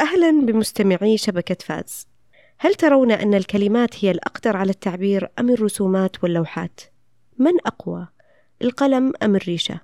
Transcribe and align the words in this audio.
أهلا 0.00 0.46
بمستمعي 0.46 1.18
شبكة 1.18 1.56
فاز 1.64 2.06
هل 2.58 2.74
ترون 2.74 3.12
أن 3.12 3.34
الكلمات 3.34 4.04
هي 4.04 4.10
الأقدر 4.10 4.56
على 4.56 4.70
التعبير 4.70 5.28
أم 5.38 5.50
الرسومات 5.50 6.24
واللوحات؟ 6.24 6.80
من 7.38 7.52
أقوى؟ 7.66 8.08
القلم 8.62 9.12
أم 9.22 9.36
الريشة؟ 9.36 9.80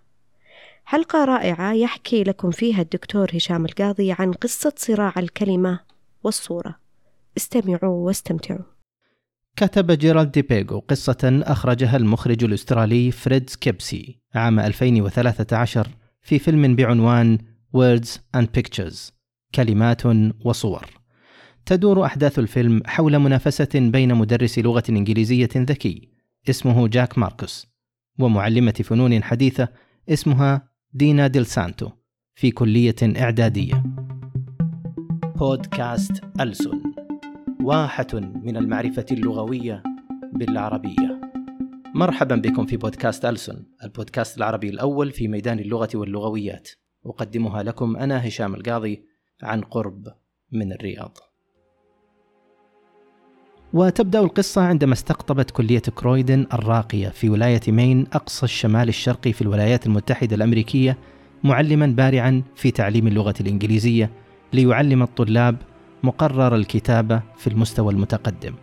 حلقة 0.85 1.25
رائعة 1.25 1.73
يحكي 1.73 2.23
لكم 2.25 2.51
فيها 2.51 2.83
الدكتور 2.83 3.31
هشام 3.35 3.65
القاضي 3.65 4.13
عن 4.19 4.33
قصة 4.33 4.73
صراع 4.77 5.13
الكلمة 5.17 5.81
والصورة 6.25 6.79
استمعوا 7.37 8.07
واستمتعوا 8.07 8.65
كتب 9.57 9.93
جيرالد 9.93 10.33
دي 10.33 10.43
بيغو 10.43 10.79
قصة 10.79 11.41
أخرجها 11.43 11.97
المخرج 11.97 12.45
الأسترالي 12.45 13.11
فريد 13.11 13.51
كيبسي 13.51 14.21
عام 14.35 14.61
2013 14.61 15.89
في 16.23 16.39
فيلم 16.39 16.77
بعنوان 16.77 17.39
Words 17.77 18.09
and 18.37 18.47
Pictures 18.59 19.16
كلمات 19.55 20.03
وصور. 20.45 20.87
تدور 21.67 22.05
أحداث 22.05 22.39
الفيلم 22.39 22.83
حول 22.87 23.19
منافسة 23.19 23.69
بين 23.75 24.15
مدرس 24.15 24.59
لغة 24.59 24.83
إنجليزية 24.89 25.49
ذكي 25.57 26.09
اسمه 26.51 26.89
جاك 26.89 27.19
ماركوس 27.19 27.67
ومعلمة 28.19 28.73
فنون 28.73 29.23
حديثة 29.23 29.69
اسمها 30.09 30.69
دينا 30.93 31.27
ديل 31.27 31.47
سانتو 31.47 31.91
في 32.35 32.51
كلية 32.51 32.97
إعدادية. 33.03 33.83
بودكاست 35.37 36.13
ألسن 36.41 36.83
واحة 37.63 38.07
من 38.15 38.57
المعرفة 38.57 39.07
اللغوية 39.13 39.83
بالعربية. 40.33 41.21
مرحبا 41.95 42.37
بكم 42.37 42.67
في 42.67 42.77
بودكاست 42.77 43.25
ألسن 43.25 43.67
البودكاست 43.85 44.39
العربي 44.39 44.69
الأول 44.69 45.11
في 45.11 45.29
ميدان 45.29 45.59
اللغة 45.59 45.89
واللغويات. 45.95 46.69
أقدمها 47.07 47.63
لكم 47.63 47.97
أنا 47.97 48.29
هشام 48.29 48.55
القاضي 48.55 49.16
عن 49.43 49.61
قرب 49.61 50.09
من 50.53 50.73
الرياض 50.73 51.19
وتبدأ 53.73 54.21
القصة 54.21 54.63
عندما 54.63 54.93
استقطبت 54.93 55.51
كلية 55.51 55.79
كرويدن 55.79 56.47
الراقية 56.53 57.09
في 57.09 57.29
ولاية 57.31 57.61
مين 57.69 58.07
أقصى 58.13 58.45
الشمال 58.45 58.89
الشرقي 58.89 59.33
في 59.33 59.43
الولايات 59.43 59.87
المتحدة 59.87 60.37
الأمريكية 60.37 60.99
معلما 61.45 61.87
بارعا 61.87 62.43
في 62.55 62.71
تعليم 62.71 63.07
اللغة 63.07 63.35
الإنجليزية 63.41 64.11
ليعلم 64.53 65.03
الطلاب 65.03 65.57
مقرر 66.03 66.55
الكتابة 66.55 67.23
في 67.37 67.47
المستوى 67.47 67.93
المتقدم. 67.93 68.55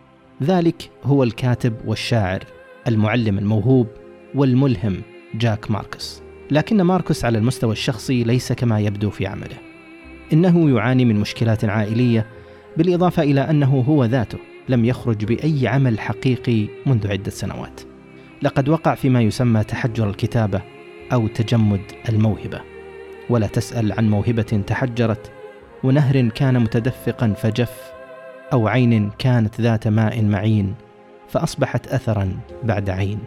ذلك 0.42 0.90
هو 1.04 1.22
الكاتب 1.22 1.74
والشاعر 1.86 2.44
المعلم 2.88 3.38
الموهوب 3.38 3.86
والملهم 4.34 5.02
جاك 5.34 5.70
ماركس. 5.70 6.22
لكن 6.50 6.82
ماركوس 6.82 7.24
على 7.24 7.38
المستوى 7.38 7.72
الشخصي 7.72 8.24
ليس 8.24 8.52
كما 8.52 8.80
يبدو 8.80 9.10
في 9.10 9.26
عمله. 9.26 9.63
إنه 10.32 10.70
يعاني 10.76 11.04
من 11.04 11.16
مشكلات 11.16 11.64
عائلية 11.64 12.26
بالإضافة 12.76 13.22
إلى 13.22 13.40
أنه 13.40 13.84
هو 13.88 14.04
ذاته 14.04 14.38
لم 14.68 14.84
يخرج 14.84 15.24
بأي 15.24 15.68
عمل 15.68 16.00
حقيقي 16.00 16.66
منذ 16.86 17.10
عدة 17.10 17.30
سنوات. 17.30 17.80
لقد 18.42 18.68
وقع 18.68 18.94
فيما 18.94 19.20
يسمى 19.20 19.64
تحجر 19.64 20.10
الكتابة 20.10 20.62
أو 21.12 21.26
تجمد 21.26 21.80
الموهبة. 22.08 22.60
ولا 23.30 23.46
تسأل 23.46 23.92
عن 23.92 24.10
موهبة 24.10 24.62
تحجرت 24.66 25.32
ونهر 25.84 26.28
كان 26.28 26.62
متدفقا 26.62 27.32
فجف 27.32 27.92
أو 28.52 28.68
عين 28.68 29.10
كانت 29.18 29.60
ذات 29.60 29.88
ماء 29.88 30.22
معين 30.22 30.74
فأصبحت 31.28 31.86
اثرا 31.86 32.36
بعد 32.62 32.90
عين 32.90 33.18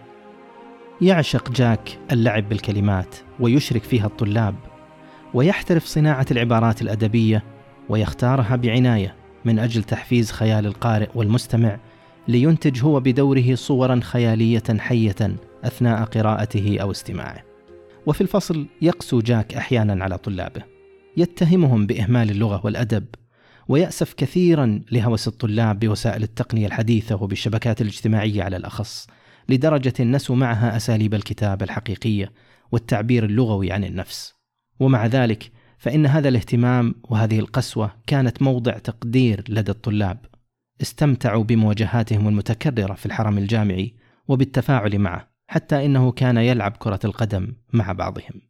يعشق 1.01 1.51
جاك 1.51 1.97
اللعب 2.11 2.49
بالكلمات 2.49 3.15
ويشرك 3.39 3.83
فيها 3.83 4.05
الطلاب 4.05 4.55
ويحترف 5.33 5.85
صناعة 5.85 6.25
العبارات 6.31 6.81
الأدبية 6.81 7.43
ويختارها 7.89 8.55
بعناية 8.55 9.15
من 9.45 9.59
أجل 9.59 9.83
تحفيز 9.83 10.31
خيال 10.31 10.65
القارئ 10.65 11.09
والمستمع 11.15 11.79
لينتج 12.27 12.83
هو 12.83 12.99
بدوره 12.99 13.55
صورا 13.55 13.99
خيالية 14.03 14.63
حية 14.77 15.35
أثناء 15.63 16.03
قراءته 16.03 16.77
أو 16.81 16.91
استماعه. 16.91 17.43
وفي 18.05 18.21
الفصل 18.21 18.67
يقسو 18.81 19.21
جاك 19.21 19.53
أحيانا 19.53 20.03
على 20.03 20.17
طلابه 20.17 20.61
يتهمهم 21.17 21.87
بإهمال 21.87 22.29
اللغة 22.29 22.61
والأدب 22.65 23.05
ويأسف 23.67 24.13
كثيرا 24.13 24.81
لهوس 24.91 25.27
الطلاب 25.27 25.79
بوسائل 25.79 26.23
التقنية 26.23 26.67
الحديثة 26.67 27.23
وبالشبكات 27.23 27.81
الاجتماعية 27.81 28.43
على 28.43 28.57
الأخص 28.57 29.07
لدرجة 29.49 30.03
نسوا 30.03 30.35
معها 30.35 30.75
أساليب 30.75 31.13
الكتابة 31.13 31.63
الحقيقية 31.65 32.31
والتعبير 32.71 33.25
اللغوي 33.25 33.71
عن 33.71 33.83
النفس. 33.83 34.36
ومع 34.79 35.05
ذلك 35.05 35.51
فإن 35.77 36.05
هذا 36.05 36.29
الاهتمام 36.29 36.95
وهذه 37.03 37.39
القسوة 37.39 37.91
كانت 38.07 38.41
موضع 38.41 38.77
تقدير 38.77 39.43
لدى 39.49 39.71
الطلاب. 39.71 40.25
استمتعوا 40.81 41.43
بمواجهاتهم 41.43 42.27
المتكررة 42.27 42.93
في 42.93 43.05
الحرم 43.05 43.37
الجامعي 43.37 43.93
وبالتفاعل 44.27 44.99
معه 44.99 45.27
حتى 45.47 45.85
إنه 45.85 46.11
كان 46.11 46.37
يلعب 46.37 46.71
كرة 46.71 46.99
القدم 47.05 47.53
مع 47.73 47.91
بعضهم. 47.91 48.41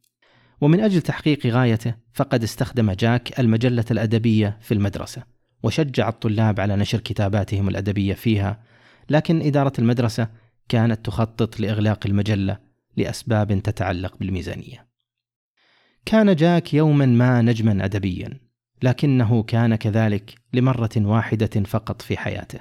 ومن 0.60 0.80
أجل 0.80 1.00
تحقيق 1.00 1.46
غايته 1.46 1.94
فقد 2.12 2.42
استخدم 2.42 2.92
جاك 2.92 3.40
المجلة 3.40 3.84
الأدبية 3.90 4.58
في 4.60 4.74
المدرسة 4.74 5.22
وشجع 5.62 6.08
الطلاب 6.08 6.60
على 6.60 6.76
نشر 6.76 7.00
كتاباتهم 7.00 7.68
الأدبية 7.68 8.14
فيها 8.14 8.62
لكن 9.10 9.42
إدارة 9.42 9.72
المدرسة 9.78 10.28
كانت 10.68 11.06
تخطط 11.06 11.60
لإغلاق 11.60 12.06
المجلة 12.06 12.58
لأسباب 12.96 13.62
تتعلق 13.62 14.16
بالميزانية. 14.18 14.87
كان 16.04 16.36
جاك 16.36 16.74
يوما 16.74 17.06
ما 17.06 17.42
نجما 17.42 17.84
ادبيا 17.84 18.40
لكنه 18.82 19.42
كان 19.42 19.74
كذلك 19.74 20.34
لمرة 20.52 20.90
واحدة 20.96 21.62
فقط 21.64 22.02
في 22.02 22.16
حياته. 22.16 22.60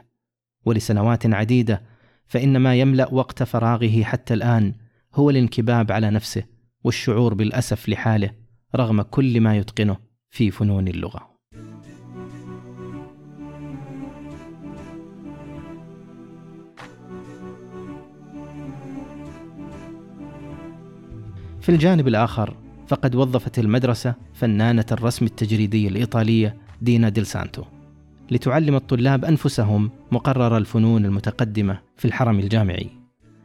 ولسنوات 0.65 1.25
عديدة 1.25 1.81
فان 2.27 2.57
ما 2.57 2.75
يملأ 2.75 3.13
وقت 3.13 3.43
فراغه 3.43 4.03
حتى 4.03 4.33
الآن 4.33 4.73
هو 5.15 5.29
الانكباب 5.29 5.91
على 5.91 6.09
نفسه 6.09 6.43
والشعور 6.83 7.33
بالأسف 7.33 7.89
لحاله 7.89 8.31
رغم 8.75 9.01
كل 9.01 9.41
ما 9.41 9.57
يتقنه 9.57 9.97
في 10.29 10.51
فنون 10.51 10.87
اللغة. 10.87 11.37
في 21.61 21.69
الجانب 21.69 22.07
الآخر 22.07 22.66
فقد 22.87 23.15
وظفت 23.15 23.59
المدرسة 23.59 24.15
فنانة 24.33 24.85
الرسم 24.91 25.25
التجريدي 25.25 25.87
الإيطالية 25.87 26.57
دينا 26.81 27.09
ديل 27.09 27.25
سانتو. 27.25 27.63
لتعلم 28.31 28.75
الطلاب 28.75 29.25
أنفسهم 29.25 29.91
مقرر 30.11 30.57
الفنون 30.57 31.05
المتقدمة 31.05 31.79
في 31.97 32.05
الحرم 32.05 32.39
الجامعي. 32.39 32.89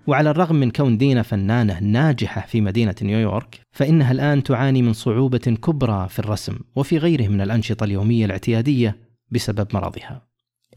وعلى 0.06 0.30
الرغم 0.30 0.56
من 0.56 0.70
كون 0.70 0.98
دينا 0.98 1.22
فنانة 1.22 1.78
ناجحة 1.80 2.40
في 2.40 2.60
مدينة 2.60 2.94
نيويورك 3.02 3.60
فإنها 3.72 4.12
الآن 4.12 4.42
تعاني 4.42 4.82
من 4.82 4.92
صعوبة 4.92 5.38
كبرى 5.38 6.08
في 6.08 6.18
الرسم 6.18 6.58
وفي 6.76 6.98
غيره 6.98 7.28
من 7.28 7.40
الأنشطة 7.40 7.84
اليومية 7.84 8.24
الاعتيادية 8.24 8.96
بسبب 9.30 9.66
مرضها. 9.74 10.26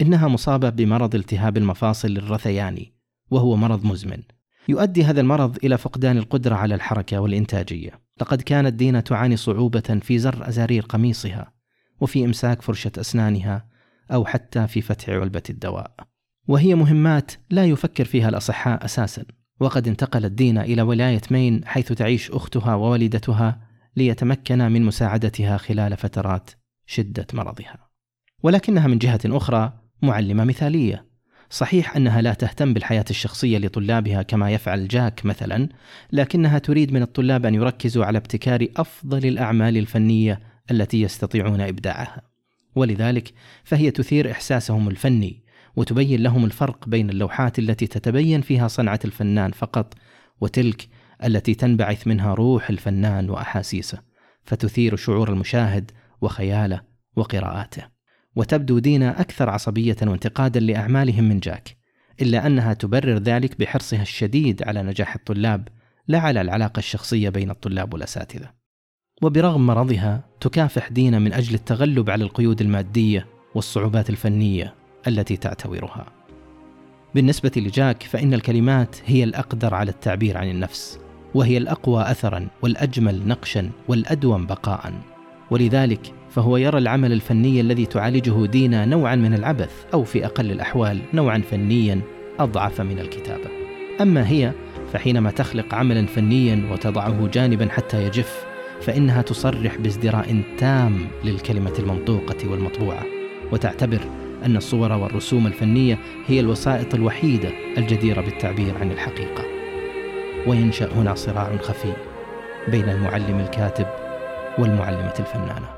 إنها 0.00 0.28
مصابة 0.28 0.70
بمرض 0.70 1.14
التهاب 1.14 1.56
المفاصل 1.56 2.16
الرثياني 2.16 2.92
وهو 3.30 3.56
مرض 3.56 3.84
مزمن. 3.84 4.22
يؤدي 4.68 5.04
هذا 5.04 5.20
المرض 5.20 5.56
إلى 5.64 5.78
فقدان 5.78 6.18
القدرة 6.18 6.54
على 6.54 6.74
الحركة 6.74 7.18
والإنتاجية. 7.18 8.00
لقد 8.20 8.42
كانت 8.42 8.72
دينا 8.72 9.00
تعاني 9.00 9.36
صعوبة 9.36 10.00
في 10.02 10.18
زر 10.18 10.48
أزارير 10.48 10.82
قميصها 10.82 11.52
وفي 12.00 12.24
إمساك 12.24 12.62
فرشة 12.62 12.92
أسنانها 12.98 13.68
أو 14.12 14.24
حتى 14.24 14.66
في 14.66 14.80
فتح 14.80 15.08
علبة 15.08 15.42
الدواء. 15.50 15.94
وهي 16.48 16.74
مهمات 16.74 17.32
لا 17.50 17.64
يفكر 17.64 18.04
فيها 18.04 18.28
الأصحاء 18.28 18.84
أساسا. 18.84 19.24
وقد 19.60 19.88
انتقلت 19.88 20.32
دينا 20.32 20.64
إلى 20.64 20.82
ولاية 20.82 21.20
مين 21.30 21.64
حيث 21.64 21.92
تعيش 21.92 22.30
أختها 22.30 22.74
ووالدتها 22.74 23.60
ليتمكن 23.96 24.58
من 24.58 24.82
مساعدتها 24.82 25.56
خلال 25.56 25.96
فترات 25.96 26.50
شدة 26.86 27.26
مرضها. 27.32 27.90
ولكنها 28.42 28.86
من 28.86 28.98
جهة 28.98 29.20
أخرى 29.26 29.72
معلمة 30.02 30.44
مثالية. 30.44 31.06
صحيح 31.50 31.96
أنها 31.96 32.22
لا 32.22 32.34
تهتم 32.34 32.74
بالحياة 32.74 33.04
الشخصية 33.10 33.58
لطلابها 33.58 34.22
كما 34.22 34.50
يفعل 34.50 34.88
جاك 34.88 35.26
مثلا 35.26 35.68
لكنها 36.12 36.58
تريد 36.58 36.92
من 36.92 37.02
الطلاب 37.02 37.46
أن 37.46 37.54
يركزوا 37.54 38.04
على 38.04 38.18
ابتكار 38.18 38.66
أفضل 38.76 39.26
الأعمال 39.26 39.76
الفنية 39.76 40.40
التي 40.70 41.02
يستطيعون 41.02 41.60
إبداعها. 41.60 42.22
ولذلك 42.74 43.32
فهي 43.64 43.90
تثير 43.90 44.30
إحساسهم 44.30 44.88
الفني 44.88 45.44
وتبين 45.76 46.22
لهم 46.22 46.44
الفرق 46.44 46.88
بين 46.88 47.10
اللوحات 47.10 47.58
التي 47.58 47.86
تتبين 47.86 48.40
فيها 48.40 48.68
صنعة 48.68 49.00
الفنان 49.04 49.52
فقط 49.52 49.94
وتلك 50.40 50.88
التي 51.24 51.54
تنبعث 51.54 52.06
منها 52.06 52.34
روح 52.34 52.70
الفنان 52.70 53.30
وأحاسيسه 53.30 53.98
فتثير 54.44 54.96
شعور 54.96 55.30
المشاهد 55.32 55.90
وخياله 56.20 56.80
وقراءاته. 57.16 57.95
وتبدو 58.36 58.78
دينا 58.78 59.20
أكثر 59.20 59.50
عصبية 59.50 59.96
وانتقادا 60.02 60.60
لأعمالهم 60.60 61.24
من 61.24 61.40
جاك 61.40 61.76
إلا 62.22 62.46
أنها 62.46 62.72
تبرر 62.72 63.18
ذلك 63.18 63.58
بحرصها 63.58 64.02
الشديد 64.02 64.62
على 64.62 64.82
نجاح 64.82 65.14
الطلاب 65.14 65.68
لا 66.08 66.18
على 66.18 66.40
العلاقة 66.40 66.78
الشخصية 66.78 67.28
بين 67.28 67.50
الطلاب 67.50 67.94
والأساتذة. 67.94 68.50
وبرغم 69.22 69.66
مرضها 69.66 70.24
تكافح 70.40 70.88
دينا 70.88 71.18
من 71.18 71.32
أجل 71.32 71.54
التغلب 71.54 72.10
على 72.10 72.24
القيود 72.24 72.60
المادية 72.60 73.26
والصعوبات 73.54 74.10
الفنية 74.10 74.74
التي 75.06 75.36
تعتورها 75.36 76.06
بالنسبة 77.14 77.52
لجاك 77.56 78.02
فإن 78.02 78.34
الكلمات 78.34 78.96
هي 79.06 79.24
الأقدر 79.24 79.74
على 79.74 79.90
التعبير 79.90 80.38
عن 80.38 80.50
النفس 80.50 80.98
وهي 81.34 81.58
الأقوى 81.58 82.10
أثرا 82.10 82.48
والأجمل 82.62 83.28
نقشا 83.28 83.70
والأدوم 83.88 84.46
بقاء. 84.46 84.92
ولذلك 85.50 86.14
فهو 86.36 86.56
يرى 86.56 86.78
العمل 86.78 87.12
الفني 87.12 87.60
الذي 87.60 87.86
تعالجه 87.86 88.46
دينا 88.46 88.84
نوعا 88.84 89.14
من 89.16 89.34
العبث 89.34 89.84
أو 89.94 90.04
في 90.04 90.26
أقل 90.26 90.50
الأحوال 90.50 90.98
نوعا 91.14 91.38
فنيا 91.50 92.00
أضعف 92.38 92.80
من 92.80 92.98
الكتابة. 92.98 93.50
أما 94.00 94.28
هي 94.28 94.52
فحينما 94.92 95.30
تخلق 95.30 95.74
عملا 95.74 96.06
فنيا 96.06 96.68
وتضعه 96.72 97.28
جانبا 97.28 97.68
حتى 97.68 98.06
يجف 98.06 98.44
فإنها 98.80 99.22
تصرح 99.22 99.76
بازدراء 99.76 100.42
تام 100.58 101.06
للكلمة 101.24 101.72
المنطوقة 101.78 102.50
والمطبوعة. 102.50 103.02
وتعتبر 103.52 104.00
أن 104.44 104.56
الصور 104.56 104.92
والرسوم 104.92 105.46
الفنية 105.46 105.98
هي 106.26 106.40
الوسائط 106.40 106.94
الوحيدة 106.94 107.48
الجديرة 107.78 108.20
بالتعبير 108.20 108.78
عن 108.80 108.90
الحقيقة. 108.90 109.44
وينشأ 110.46 110.92
هنا 110.92 111.14
صراع 111.14 111.56
خفي 111.56 111.92
بين 112.68 112.88
المعلم 112.88 113.40
الكاتب 113.40 113.86
والمعلمة 114.58 115.14
الفنانة. 115.20 115.75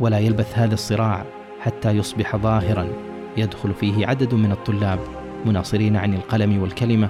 ولا 0.00 0.18
يلبث 0.18 0.58
هذا 0.58 0.74
الصراع 0.74 1.24
حتى 1.60 1.90
يصبح 1.90 2.36
ظاهرا 2.36 2.88
يدخل 3.36 3.74
فيه 3.74 4.06
عدد 4.06 4.34
من 4.34 4.52
الطلاب 4.52 4.98
مناصرين 5.44 5.96
عن 5.96 6.14
القلم 6.14 6.62
والكلمة 6.62 7.08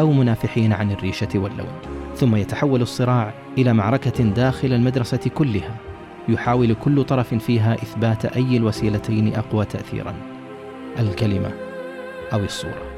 أو 0.00 0.12
منافحين 0.12 0.72
عن 0.72 0.90
الريشة 0.90 1.28
واللون. 1.34 1.72
ثم 2.16 2.36
يتحول 2.36 2.82
الصراع 2.82 3.34
إلى 3.58 3.72
معركة 3.72 4.24
داخل 4.24 4.72
المدرسة 4.72 5.30
كلها 5.34 5.76
يحاول 6.28 6.74
كل 6.74 7.04
طرف 7.04 7.34
فيها 7.34 7.74
إثبات 7.74 8.24
أي 8.24 8.56
الوسيلتين 8.56 9.34
أقوى 9.34 9.64
تأثيرا 9.64 10.14
الكلمة 10.98 11.50
أو 12.32 12.38
الصورة. 12.38 12.93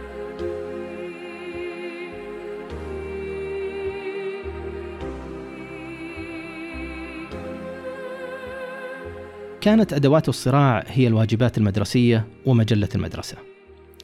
كانت 9.66 9.92
أدوات 9.92 10.28
الصراع 10.28 10.84
هي 10.86 11.06
الواجبات 11.06 11.58
المدرسية 11.58 12.26
ومجلة 12.46 12.88
المدرسة. 12.94 13.36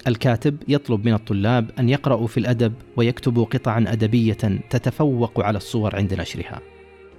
الكاتب 0.06 0.56
يطلب 0.68 1.06
من 1.06 1.14
الطلاب 1.14 1.70
أن 1.78 1.88
يقرأوا 1.88 2.26
في 2.26 2.38
الأدب 2.38 2.74
ويكتبوا 2.96 3.44
قطعا 3.44 3.84
أدبية 3.88 4.60
تتفوق 4.70 5.40
على 5.40 5.56
الصور 5.56 5.96
عند 5.96 6.14
نشرها. 6.14 6.60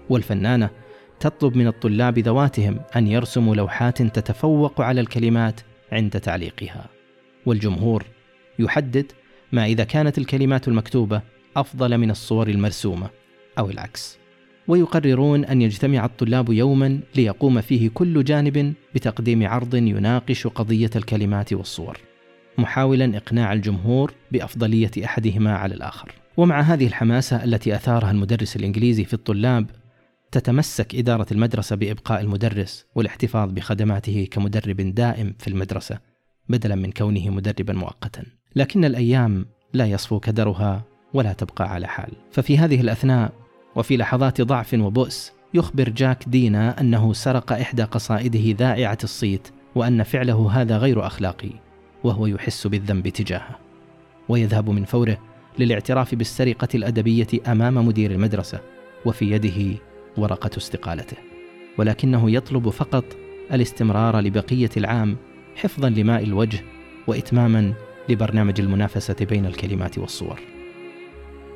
والفنانة 0.10 0.70
تطلب 1.20 1.58
من 1.58 1.68
الطلاب 1.68 2.20
ذواتهم 2.20 2.80
أن 2.96 3.08
يرسموا 3.08 3.56
لوحات 3.56 4.02
تتفوق 4.02 4.82
على 4.82 5.02
الكلمات 5.02 5.62
عند 5.92 6.20
تعليقها. 6.20 6.86
والجمهور 7.46 8.06
يحدد 8.60 9.12
ما 9.52 9.66
إذا 9.66 9.84
كانت 9.84 10.18
الكلمات 10.18 10.68
المكتوبة 10.68 11.22
أفضل 11.58 11.98
من 11.98 12.12
الصور 12.12 12.48
المرسومة 12.48 13.10
أو 13.60 13.70
العكس. 13.70 14.23
ويقررون 14.68 15.46
أن 15.46 15.62
يجتمع 15.62 16.06
الطلاب 16.06 16.50
يوما 16.50 17.00
ليقوم 17.16 17.62
فيه 17.62 17.90
كل 17.90 18.24
جانب 18.24 18.74
بتقديم 18.96 19.48
عرض 19.48 19.76
يناقش 19.76 20.48
قضية 20.48 20.90
الكلمات 20.96 21.54
والصور 21.54 21.98
محاولا 22.58 23.18
إقناع 23.18 23.54
الجمهور 23.54 24.14
بأفضلية 24.32 24.92
أحدهما 25.06 25.58
على 25.58 25.76
الآخر. 25.76 26.12
ومع 26.38 26.62
هذه 26.62 26.88
الحماسة 26.88 27.44
التي 27.44 27.76
أثارها 27.76 28.12
المدرس 28.12 28.56
الإنجليزي 28.56 29.04
في 29.04 29.14
الطلاب 29.14 29.66
تتمسك 30.32 30.96
إدارة 30.96 31.28
المدرسة 31.32 31.76
بإبقاء 31.76 32.22
المدرس 32.22 32.86
والاحتفاظ 32.96 33.52
بخدماته 33.52 34.28
كمدرب 34.32 34.76
دائم 34.76 35.34
في 35.40 35.48
المدرسة 35.48 36.00
بدلا 36.50 36.76
من 36.76 36.92
كونه 36.92 37.30
مدربا 37.30 37.74
مؤقتا. 37.74 38.24
لكن 38.56 38.86
الأيام 38.86 39.46
لا 39.74 39.86
يصفو 39.86 40.20
كدرها 40.20 40.84
ولا 41.14 41.34
تبقى 41.34 41.74
على 41.74 41.88
حال. 41.88 42.12
ففي 42.32 42.58
هذه 42.58 42.82
الأثناء 42.82 43.43
وفي 43.76 43.98
لحظات 43.98 44.42
ضعف 44.42 44.74
وبؤس 44.74 45.34
يخبر 45.54 45.90
جاك 45.90 46.24
دينا 46.28 46.82
أنه 46.82 47.14
سرق 47.14 47.54
إحدى 47.54 47.84
قصائده 47.84 48.56
ذائعة 48.58 48.98
الصيت 49.04 49.48
وأن 49.76 50.04
فعله 50.04 50.52
هذا 50.52 50.78
غير 50.78 51.08
أخلاقي 51.08 51.50
وهو 52.04 52.26
يحس 52.26 52.68
بالذنب 52.68 53.08
تجاهه. 53.08 53.60
ويذهب 54.30 54.70
من 54.70 54.86
فوره 54.86 55.18
للاعتراف 55.60 56.16
بالسرقة 56.16 56.68
الأدبية 56.76 57.28
أمام 57.48 57.88
مدير 57.88 58.12
المدرسة 58.12 58.60
وفي 59.06 59.32
يده 59.32 59.80
ورقة 60.18 60.58
استقالته. 60.58 61.18
ولكنه 61.78 62.32
يطلب 62.32 62.70
فقط 62.70 63.06
الاستمرار 63.54 64.20
لبقية 64.20 64.70
العام 64.78 65.18
حفظا 65.56 65.90
لماء 65.90 66.24
الوجه 66.24 66.60
وإتماما 67.08 67.74
لبرنامج 68.10 68.62
المنافسة 68.62 69.26
بين 69.26 69.46
الكلمات 69.46 69.98
والصور. 69.98 70.40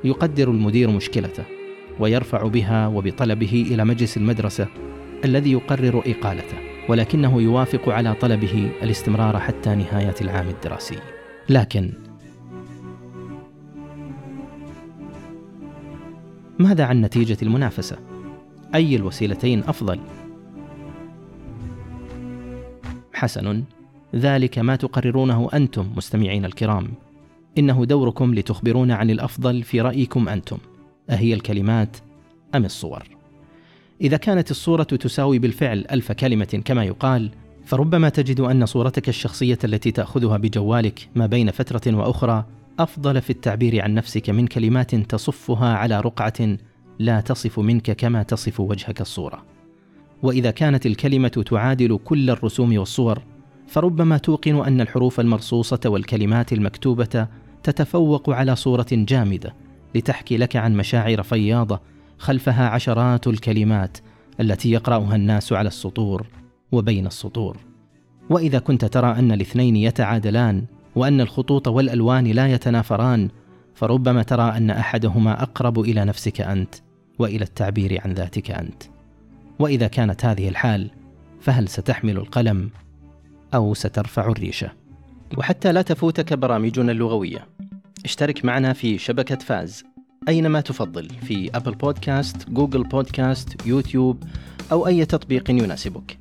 يقدر 0.04 0.52
المدير 0.52 0.90
مشكلته 0.90 1.44
ويرفع 2.00 2.48
بها 2.48 2.88
وبطلبه 2.88 3.66
إلى 3.72 3.86
مجلس 3.86 4.18
المدرسة 4.18 4.68
الذي 5.26 5.52
يقرر 5.52 6.04
إقالته 6.06 6.58
ولكنه 6.90 7.42
يوافق 7.42 7.90
على 7.90 8.14
طلبه 8.14 8.70
الاستمرار 8.84 9.40
حتى 9.40 9.76
نهاية 9.76 10.16
العام 10.22 10.48
الدراسي. 10.48 10.98
لكن 11.50 11.94
ماذا 16.60 16.86
عن 16.86 17.02
نتيجة 17.02 17.38
المنافسة؟ 17.42 17.98
أي 18.76 18.96
الوسيلتين 18.96 19.64
أفضل؟ 19.64 20.00
حسن 23.14 23.64
ذلك 24.16 24.60
ما 24.60 24.76
تقررونه 24.76 25.50
أنتم 25.54 25.92
مستمعين 25.96 26.46
الكرام. 26.46 26.88
إنه 27.58 27.86
دوركم 27.86 28.36
لتخبرونا 28.36 28.96
عن 28.96 29.10
الأفضل 29.10 29.64
في 29.64 29.82
رأيكم 29.82 30.30
أنتم. 30.30 30.58
أهي 31.10 31.34
الكلمات 31.34 31.98
أم 32.56 32.66
الصور؟ 32.66 33.04
إذا 34.02 34.18
كانت 34.18 34.52
الصورة 34.52 34.84
تساوي 34.84 35.40
بالفعل 35.40 35.86
ألف 35.92 36.12
كلمة 36.12 36.62
كما 36.66 36.84
يقال 36.84 37.32
فربما 37.66 38.10
تجد 38.10 38.40
أن 38.40 38.66
صورتك 38.66 39.10
الشخصية 39.10 39.58
التي 39.64 39.92
تأخذها 39.92 40.38
بجوالك 40.38 41.10
ما 41.16 41.26
بين 41.26 41.52
فترة 41.52 41.96
وأخرى 41.96 42.46
أفضل 42.80 43.22
في 43.22 43.30
التعبير 43.30 43.84
عن 43.84 43.94
نفسك 43.94 44.30
من 44.30 44.48
كلمات 44.48 44.96
تصفها 44.96 45.74
على 45.74 46.02
رقعة 46.02 46.58
لا 47.00 47.22
تصف 47.22 47.60
منك 47.60 47.92
كما 47.92 48.24
تصف 48.24 48.60
وجهك 48.60 49.02
الصورة. 49.02 49.44
وإذا 50.24 50.52
كانت 50.52 50.86
الكلمة 50.86 51.28
تعادل 51.28 52.00
كل 52.06 52.30
الرسوم 52.30 52.78
والصور 52.78 53.22
فربما 53.68 54.18
توقن 54.18 54.66
أن 54.66 54.82
الحروف 54.82 55.20
المرصوصة 55.20 55.80
والكلمات 55.86 56.54
المكتوبة 56.54 57.28
تتفوق 57.64 58.30
على 58.30 58.56
صورة 58.56 58.88
جامدة 58.92 59.54
لتحكي 59.98 60.38
لك 60.38 60.56
عن 60.56 60.78
مشاعر 60.78 61.24
فياضة 61.24 61.82
خلفها 62.18 62.70
عشرات 62.70 63.28
الكلمات 63.28 63.98
التي 64.40 64.72
يقرأها 64.72 65.16
الناس 65.16 65.54
على 65.54 65.68
السطور 65.68 66.28
وبين 66.72 67.08
السطور. 67.08 67.58
وإذا 68.30 68.60
كنت 68.60 68.86
ترى 68.86 69.12
أن 69.12 69.32
الاثنين 69.32 69.76
يتعادلان 69.76 70.66
وأن 70.96 71.22
الخطوط 71.22 71.68
والألوان 71.68 72.28
لا 72.28 72.48
يتنافران 72.48 73.30
فربما 73.76 74.24
ترى 74.24 74.58
أن 74.58 74.70
أحدهما 74.70 75.44
أقرب 75.44 75.80
إلى 75.80 76.06
نفسك 76.06 76.42
أنت 76.42 76.76
وإلى 77.20 77.44
التعبير 77.44 78.02
عن 78.06 78.14
ذاتك 78.14 78.52
أنت. 78.52 78.84
وإذا 79.60 79.88
كانت 79.88 80.26
هذه 80.26 80.50
الحال 80.50 80.90
فهل 81.42 81.68
ستحمل 81.68 82.18
القلم 82.18 82.70
أو 83.54 83.74
سترفع 83.74 84.28
الريشة؟ 84.32 84.72
وحتى 85.38 85.72
لا 85.72 85.82
تفوتك 85.82 86.34
برامجنا 86.34 86.92
اللغوية. 86.92 87.48
اشترك 88.06 88.46
معنا 88.46 88.74
في 88.74 88.98
شبكة 88.98 89.36
فاز 89.36 89.84
أينما 90.28 90.62
تفضل 90.62 91.10
في 91.10 91.50
Apple 91.56 91.76
Podcast، 91.76 92.50
Google 92.50 92.84
Podcast، 92.84 93.68
يوتيوب 93.68 94.24
أو 94.72 94.88
أي 94.88 95.06
تطبيق 95.06 95.50
يناسبك. 95.50 96.18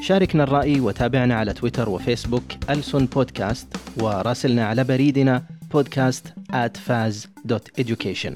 شاركنا 0.00 0.42
الرأي 0.42 0.80
وتابعنا 0.80 1.34
على 1.34 1.52
تويتر 1.52 1.88
وفيسبوك 1.88 2.44
ألسن 2.70 3.06
بودكاست 3.06 3.76
وراسلنا 4.00 4.66
على 4.66 4.84
بريدنا 4.84 5.42
بودكاست 5.72 6.34
at 6.52 6.78
faz.education 6.88 8.32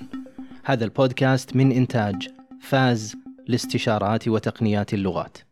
هذا 0.64 0.84
البودكاست 0.84 1.56
من 1.56 1.72
إنتاج 1.72 2.28
فاز 2.60 3.16
لاستشارات 3.46 4.28
وتقنيات 4.28 4.94
اللغات. 4.94 5.45